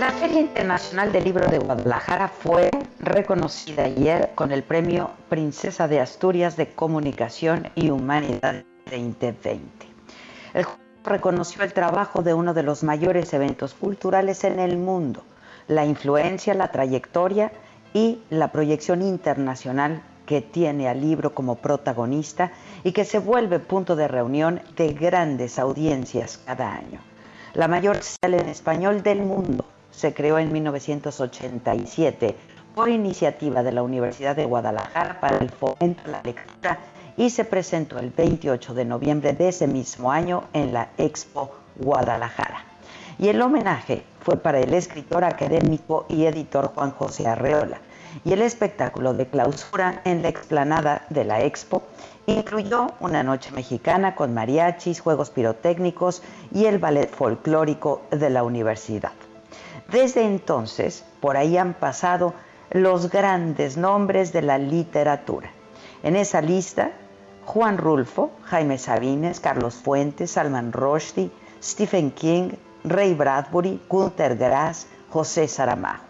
La 0.00 0.10
Feria 0.10 0.40
Internacional 0.40 1.12
del 1.12 1.22
Libro 1.22 1.46
de 1.46 1.58
Guadalajara 1.58 2.26
fue 2.26 2.68
reconocida 2.98 3.84
ayer 3.84 4.32
con 4.34 4.50
el 4.50 4.64
premio 4.64 5.12
Princesa 5.28 5.86
de 5.86 6.00
Asturias 6.00 6.56
de 6.56 6.68
Comunicación 6.68 7.70
y 7.76 7.90
Humanidad 7.90 8.64
2020. 8.90 9.86
El 10.54 10.66
reconoció 11.04 11.62
el 11.62 11.72
trabajo 11.72 12.22
de 12.22 12.34
uno 12.34 12.54
de 12.54 12.64
los 12.64 12.82
mayores 12.82 13.32
eventos 13.34 13.74
culturales 13.74 14.42
en 14.42 14.58
el 14.58 14.78
mundo, 14.78 15.22
la 15.68 15.86
influencia, 15.86 16.54
la 16.54 16.72
trayectoria 16.72 17.52
y 17.92 18.20
la 18.30 18.50
proyección 18.50 19.00
internacional 19.00 20.02
que 20.26 20.40
tiene 20.40 20.88
al 20.88 21.00
libro 21.00 21.34
como 21.34 21.56
protagonista 21.56 22.50
y 22.82 22.90
que 22.90 23.04
se 23.04 23.20
vuelve 23.20 23.60
punto 23.60 23.94
de 23.94 24.08
reunión 24.08 24.60
de 24.76 24.92
grandes 24.92 25.58
audiencias 25.60 26.40
cada 26.44 26.72
año. 26.72 27.00
La 27.52 27.68
mayor 27.68 27.98
sala 28.02 28.38
en 28.38 28.48
español 28.48 29.04
del 29.04 29.20
mundo 29.20 29.64
se 29.94 30.12
creó 30.12 30.38
en 30.38 30.52
1987 30.52 32.34
por 32.74 32.88
iniciativa 32.88 33.62
de 33.62 33.72
la 33.72 33.82
Universidad 33.82 34.34
de 34.34 34.44
Guadalajara 34.44 35.20
para 35.20 35.38
el 35.38 35.50
fomento 35.50 36.02
de 36.04 36.12
la 36.12 36.22
lectura 36.22 36.78
y 37.16 37.30
se 37.30 37.44
presentó 37.44 37.98
el 37.98 38.10
28 38.10 38.74
de 38.74 38.84
noviembre 38.84 39.32
de 39.32 39.48
ese 39.48 39.66
mismo 39.68 40.10
año 40.10 40.44
en 40.52 40.72
la 40.72 40.88
Expo 40.98 41.52
Guadalajara. 41.76 42.64
Y 43.18 43.28
el 43.28 43.40
homenaje 43.40 44.02
fue 44.22 44.36
para 44.36 44.58
el 44.58 44.74
escritor 44.74 45.22
académico 45.22 46.06
y 46.08 46.24
editor 46.24 46.72
Juan 46.74 46.90
José 46.90 47.28
Arreola. 47.28 47.78
Y 48.24 48.32
el 48.32 48.42
espectáculo 48.42 49.14
de 49.14 49.26
clausura 49.26 50.02
en 50.04 50.22
la 50.22 50.28
explanada 50.28 51.04
de 51.10 51.24
la 51.24 51.42
Expo 51.42 51.82
incluyó 52.26 52.88
una 53.00 53.22
noche 53.22 53.50
mexicana 53.52 54.14
con 54.14 54.34
mariachis, 54.34 55.00
juegos 55.00 55.30
pirotécnicos 55.30 56.22
y 56.52 56.66
el 56.66 56.78
ballet 56.78 57.10
folclórico 57.10 58.02
de 58.10 58.30
la 58.30 58.42
universidad. 58.42 59.12
Desde 59.90 60.24
entonces, 60.24 61.04
por 61.20 61.36
ahí 61.36 61.56
han 61.56 61.74
pasado 61.74 62.34
los 62.70 63.10
grandes 63.10 63.76
nombres 63.76 64.32
de 64.32 64.42
la 64.42 64.58
literatura. 64.58 65.50
En 66.02 66.16
esa 66.16 66.40
lista, 66.40 66.92
Juan 67.44 67.78
Rulfo, 67.78 68.30
Jaime 68.44 68.78
Sabines, 68.78 69.40
Carlos 69.40 69.74
Fuentes, 69.74 70.32
Salman 70.32 70.72
Rushdie, 70.72 71.30
Stephen 71.62 72.10
King, 72.10 72.50
Ray 72.84 73.14
Bradbury, 73.14 73.80
Günter 73.88 74.36
Grass, 74.36 74.86
José 75.10 75.46
Saramago. 75.48 76.02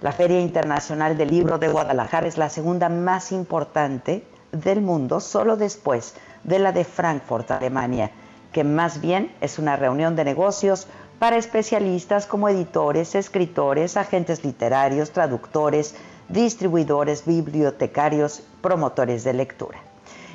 La 0.00 0.12
Feria 0.12 0.40
Internacional 0.40 1.16
del 1.16 1.30
Libro 1.30 1.58
de 1.58 1.68
Guadalajara 1.68 2.26
es 2.26 2.36
la 2.36 2.48
segunda 2.48 2.88
más 2.88 3.32
importante 3.32 4.26
del 4.52 4.80
mundo, 4.80 5.20
solo 5.20 5.56
después 5.56 6.14
de 6.42 6.58
la 6.58 6.72
de 6.72 6.84
Frankfurt, 6.84 7.50
Alemania, 7.50 8.10
que 8.52 8.64
más 8.64 9.00
bien 9.00 9.34
es 9.40 9.58
una 9.58 9.76
reunión 9.76 10.16
de 10.16 10.24
negocios 10.24 10.88
para 11.18 11.36
especialistas 11.36 12.26
como 12.26 12.48
editores, 12.48 13.14
escritores, 13.14 13.96
agentes 13.96 14.44
literarios, 14.44 15.10
traductores, 15.10 15.94
distribuidores, 16.28 17.24
bibliotecarios, 17.24 18.42
promotores 18.60 19.24
de 19.24 19.34
lectura. 19.34 19.78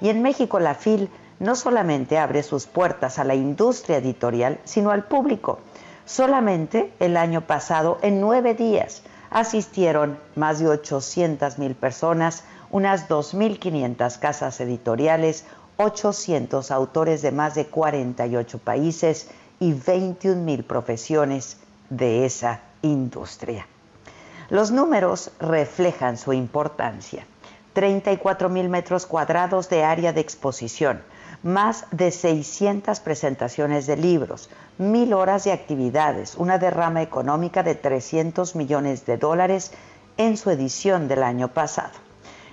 Y 0.00 0.08
en 0.08 0.22
México 0.22 0.58
la 0.58 0.74
FIL 0.74 1.08
no 1.38 1.56
solamente 1.56 2.18
abre 2.18 2.42
sus 2.42 2.66
puertas 2.66 3.18
a 3.18 3.24
la 3.24 3.34
industria 3.34 3.98
editorial, 3.98 4.60
sino 4.64 4.90
al 4.90 5.04
público. 5.04 5.60
Solamente 6.06 6.92
el 7.00 7.16
año 7.16 7.42
pasado, 7.42 7.98
en 8.02 8.20
nueve 8.20 8.54
días, 8.54 9.02
asistieron 9.30 10.18
más 10.36 10.58
de 10.60 10.68
800 10.68 11.58
mil 11.58 11.74
personas, 11.74 12.44
unas 12.70 13.08
2.500 13.08 14.18
casas 14.18 14.60
editoriales, 14.60 15.44
800 15.76 16.70
autores 16.70 17.20
de 17.22 17.32
más 17.32 17.54
de 17.54 17.66
48 17.66 18.58
países, 18.58 19.28
y 19.60 19.72
21 19.72 20.42
mil 20.42 20.64
profesiones 20.64 21.56
de 21.90 22.26
esa 22.26 22.60
industria. 22.82 23.66
Los 24.50 24.70
números 24.70 25.30
reflejan 25.40 26.18
su 26.18 26.32
importancia. 26.32 27.26
34 27.72 28.48
mil 28.48 28.68
metros 28.68 29.06
cuadrados 29.06 29.68
de 29.68 29.82
área 29.84 30.12
de 30.12 30.20
exposición, 30.20 31.02
más 31.42 31.86
de 31.90 32.10
600 32.10 33.00
presentaciones 33.00 33.86
de 33.86 33.96
libros, 33.96 34.48
mil 34.78 35.12
horas 35.12 35.44
de 35.44 35.52
actividades, 35.52 36.36
una 36.36 36.58
derrama 36.58 37.02
económica 37.02 37.62
de 37.62 37.74
300 37.74 38.54
millones 38.54 39.06
de 39.06 39.16
dólares 39.16 39.72
en 40.16 40.36
su 40.36 40.50
edición 40.50 41.08
del 41.08 41.22
año 41.22 41.48
pasado. 41.48 41.92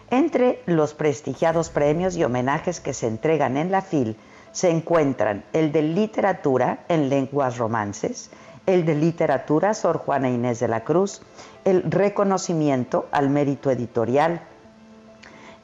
Entre 0.10 0.62
los 0.66 0.94
prestigiados 0.94 1.70
premios 1.70 2.18
y 2.18 2.24
homenajes 2.24 2.80
que 2.80 2.94
se 2.94 3.08
entregan 3.08 3.56
en 3.58 3.72
la 3.72 3.82
FIL 3.82 4.18
se 4.52 4.70
encuentran 4.70 5.44
el 5.54 5.72
de 5.72 5.82
literatura 5.82 6.84
en 6.88 7.10
lenguas 7.10 7.58
romances, 7.58 8.30
el 8.66 8.86
de 8.86 8.96
literatura 8.96 9.74
Sor 9.74 9.98
Juana 9.98 10.30
Inés 10.30 10.60
de 10.60 10.68
la 10.68 10.84
Cruz, 10.84 11.22
el 11.66 11.84
reconocimiento 11.84 13.08
al 13.12 13.30
mérito 13.30 13.72
editorial, 13.72 14.42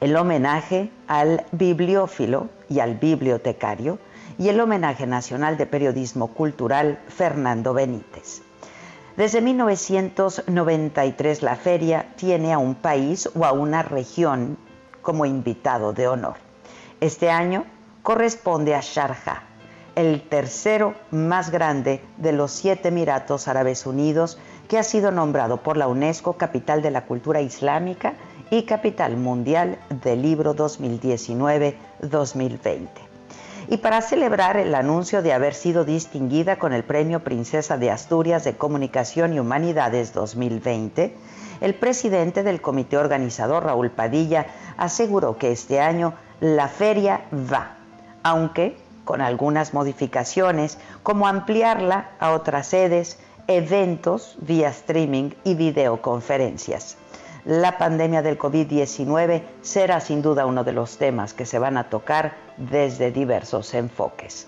el 0.00 0.16
homenaje 0.16 0.90
al 1.06 1.44
bibliófilo 1.52 2.48
y 2.68 2.80
al 2.80 2.96
bibliotecario 2.96 3.98
y 4.38 4.48
el 4.48 4.60
homenaje 4.60 5.06
nacional 5.06 5.56
de 5.56 5.66
periodismo 5.66 6.28
cultural 6.28 6.98
Fernando 7.08 7.74
Benítez. 7.74 8.42
Desde 9.16 9.40
1993 9.40 11.42
la 11.42 11.56
feria 11.56 12.06
tiene 12.14 12.52
a 12.52 12.58
un 12.58 12.76
país 12.76 13.28
o 13.34 13.44
a 13.44 13.52
una 13.52 13.82
región 13.82 14.56
como 15.02 15.26
invitado 15.26 15.92
de 15.92 16.06
honor. 16.06 16.36
Este 17.00 17.30
año 17.30 17.64
corresponde 18.08 18.74
a 18.74 18.80
Sharjah, 18.80 19.42
el 19.94 20.22
tercero 20.22 20.94
más 21.10 21.50
grande 21.50 22.02
de 22.16 22.32
los 22.32 22.52
siete 22.52 22.88
Emiratos 22.88 23.48
Árabes 23.48 23.84
Unidos, 23.84 24.38
que 24.66 24.78
ha 24.78 24.82
sido 24.82 25.10
nombrado 25.10 25.58
por 25.58 25.76
la 25.76 25.88
UNESCO 25.88 26.38
Capital 26.38 26.80
de 26.80 26.90
la 26.90 27.04
Cultura 27.04 27.42
Islámica 27.42 28.14
y 28.50 28.62
Capital 28.62 29.18
Mundial 29.18 29.78
del 29.90 30.22
Libro 30.22 30.56
2019-2020. 30.56 32.88
Y 33.68 33.76
para 33.76 34.00
celebrar 34.00 34.56
el 34.56 34.74
anuncio 34.74 35.20
de 35.20 35.34
haber 35.34 35.52
sido 35.52 35.84
distinguida 35.84 36.58
con 36.58 36.72
el 36.72 36.84
Premio 36.84 37.22
Princesa 37.22 37.76
de 37.76 37.90
Asturias 37.90 38.42
de 38.42 38.56
Comunicación 38.56 39.34
y 39.34 39.38
Humanidades 39.38 40.14
2020, 40.14 41.14
el 41.60 41.74
presidente 41.74 42.42
del 42.42 42.62
comité 42.62 42.96
organizador, 42.96 43.64
Raúl 43.64 43.90
Padilla, 43.90 44.46
aseguró 44.78 45.36
que 45.36 45.52
este 45.52 45.80
año 45.80 46.14
la 46.40 46.68
feria 46.68 47.26
va 47.32 47.77
aunque 48.28 48.76
con 49.04 49.22
algunas 49.22 49.72
modificaciones, 49.72 50.76
como 51.02 51.26
ampliarla 51.26 52.10
a 52.20 52.32
otras 52.32 52.66
sedes, 52.66 53.18
eventos 53.46 54.36
vía 54.42 54.68
streaming 54.68 55.30
y 55.44 55.54
videoconferencias. 55.54 56.98
La 57.46 57.78
pandemia 57.78 58.20
del 58.20 58.38
COVID-19 58.38 59.42
será 59.62 60.00
sin 60.00 60.20
duda 60.20 60.44
uno 60.44 60.62
de 60.62 60.72
los 60.72 60.98
temas 60.98 61.32
que 61.32 61.46
se 61.46 61.58
van 61.58 61.78
a 61.78 61.88
tocar 61.88 62.34
desde 62.58 63.10
diversos 63.10 63.72
enfoques. 63.72 64.46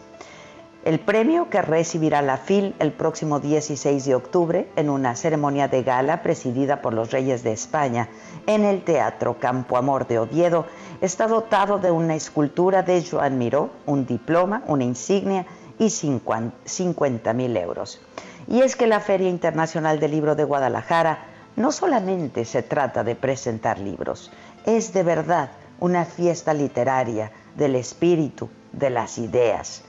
El 0.83 0.99
premio 0.99 1.51
que 1.51 1.61
recibirá 1.61 2.23
la 2.23 2.39
FIL 2.39 2.75
el 2.79 2.93
próximo 2.93 3.39
16 3.39 4.03
de 4.07 4.15
octubre 4.15 4.67
en 4.77 4.89
una 4.89 5.15
ceremonia 5.15 5.69
de 5.69 5.83
gala 5.83 6.23
presidida 6.23 6.81
por 6.81 6.95
los 6.95 7.11
Reyes 7.11 7.43
de 7.43 7.53
España 7.53 8.09
en 8.47 8.65
el 8.65 8.83
Teatro 8.83 9.39
Campo 9.39 9.77
Amor 9.77 10.07
de 10.07 10.19
Oviedo 10.19 10.65
está 11.01 11.27
dotado 11.27 11.79
de 11.79 11.91
una 11.91 12.15
escultura 12.15 12.83
de 12.83 13.05
Joan 13.05 13.39
Miró, 13.39 13.71
un 13.87 14.07
diploma, 14.07 14.63
una 14.67 14.85
insignia 14.85 15.47
y 15.79 15.91
50 15.91 17.33
mil 17.33 17.57
euros. 17.57 18.01
Y 18.47 18.61
es 18.61 18.77
que 18.77 18.87
la 18.87 19.01
Feria 19.01 19.29
Internacional 19.29 19.99
del 19.99 20.11
Libro 20.11 20.35
de 20.35 20.45
Guadalajara 20.45 21.19
no 21.57 21.73
solamente 21.73 22.45
se 22.45 22.63
trata 22.63 23.03
de 23.05 23.15
presentar 23.15 23.79
libros, 23.79 24.31
es 24.67 24.93
de 24.93 25.03
verdad 25.03 25.51
una 25.81 26.05
fiesta 26.05 26.53
literaria 26.55 27.33
del 27.57 27.77
espíritu, 27.77 28.49
de 28.73 28.91
las 28.91 29.19
ideas, 29.19 29.83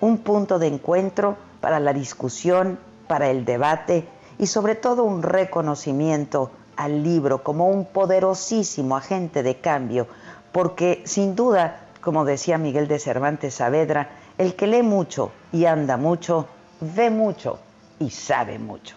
un 0.00 0.18
punto 0.18 0.58
de 0.58 0.68
encuentro 0.68 1.36
para 1.60 1.80
la 1.80 1.92
discusión, 1.92 2.78
para 3.08 3.30
el 3.30 3.44
debate 3.44 4.06
y 4.38 4.46
sobre 4.46 4.74
todo 4.74 5.04
un 5.04 5.22
reconocimiento 5.22 6.50
al 6.76 7.02
libro 7.02 7.42
como 7.42 7.68
un 7.68 7.86
poderosísimo 7.86 8.96
agente 8.96 9.42
de 9.42 9.56
cambio, 9.56 10.06
porque 10.52 11.02
sin 11.04 11.34
duda, 11.34 11.80
como 12.00 12.24
decía 12.24 12.58
Miguel 12.58 12.88
de 12.88 12.98
Cervantes 12.98 13.54
Saavedra, 13.54 14.10
el 14.38 14.54
que 14.54 14.66
lee 14.66 14.82
mucho 14.82 15.32
y 15.52 15.64
anda 15.64 15.96
mucho, 15.96 16.46
ve 16.80 17.10
mucho 17.10 17.58
y 17.98 18.10
sabe 18.10 18.58
mucho. 18.58 18.96